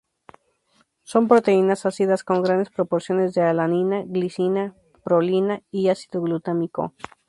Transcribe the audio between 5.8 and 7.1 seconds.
ácido glutámico.